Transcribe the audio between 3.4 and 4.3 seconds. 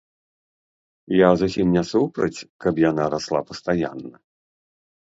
пастаянна.